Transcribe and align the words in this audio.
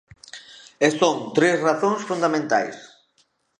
E 0.85 0.87
son 0.99 1.15
tres 1.37 1.57
razóns 1.67 2.01
fundamentais. 2.09 2.77